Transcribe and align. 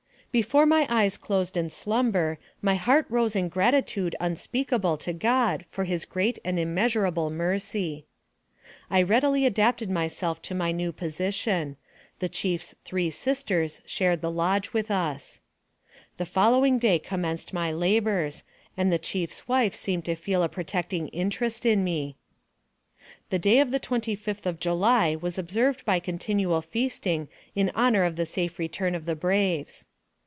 Before 0.33 0.65
my 0.65 0.87
eyes 0.89 1.17
closed 1.17 1.57
in 1.57 1.69
slumber, 1.69 2.39
my 2.61 2.75
heart 2.75 3.05
rose 3.09 3.35
in 3.35 3.49
gratitude 3.49 4.15
unspeakable 4.21 4.95
to 4.99 5.11
God 5.11 5.65
for 5.67 5.83
his 5.83 6.05
great 6.05 6.39
and 6.45 6.57
im 6.57 6.73
measurable 6.73 7.29
mercy. 7.29 8.05
I 8.89 9.01
readily 9.03 9.45
adapted 9.45 9.89
myself 9.89 10.41
to 10.43 10.55
my 10.55 10.71
new 10.71 10.93
position. 10.93 11.75
The 12.19 12.29
chief's 12.29 12.73
three 12.85 13.09
sisters 13.09 13.81
shared 13.85 14.21
the 14.21 14.31
lodge 14.31 14.71
with 14.71 14.89
us. 14.89 15.41
The 16.15 16.25
following 16.25 16.79
day 16.79 16.97
commenced 16.97 17.51
my 17.51 17.73
labors, 17.73 18.43
and 18.77 18.89
the 18.89 18.97
chief's 18.97 19.49
wife 19.49 19.75
seemed 19.75 20.05
to 20.05 20.15
feel 20.15 20.43
a 20.43 20.47
protecting 20.47 21.09
interest 21.09 21.65
in 21.65 21.83
me. 21.83 22.15
The 23.31 23.37
day 23.39 23.59
of 23.59 23.71
the 23.71 23.81
2oth 23.81 24.45
of 24.45 24.61
July 24.61 25.13
was 25.13 25.37
observed 25.37 25.83
by 25.83 25.99
continual 25.99 26.61
feasting 26.61 27.27
in 27.53 27.69
honor 27.75 28.05
of 28.05 28.15
the 28.15 28.25
safe 28.25 28.59
return 28.59 28.95
of 28.95 29.03
the 29.03 29.17
braves. 29.17 29.83